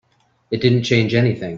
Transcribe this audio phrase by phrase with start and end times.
[0.49, 1.49] It didn't change anything.